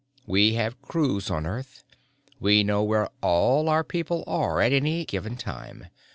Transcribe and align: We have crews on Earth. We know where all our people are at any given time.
We 0.25 0.55
have 0.55 0.81
crews 0.81 1.29
on 1.29 1.45
Earth. 1.45 1.83
We 2.39 2.63
know 2.63 2.81
where 2.81 3.09
all 3.21 3.69
our 3.69 3.83
people 3.83 4.23
are 4.25 4.59
at 4.59 4.73
any 4.73 5.05
given 5.05 5.37
time. 5.37 5.89